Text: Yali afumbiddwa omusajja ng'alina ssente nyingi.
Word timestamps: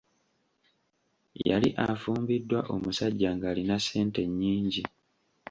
Yali 1.47 1.69
afumbiddwa 1.87 2.59
omusajja 2.73 3.29
ng'alina 3.35 3.75
ssente 3.79 4.21
nyingi. 4.39 4.83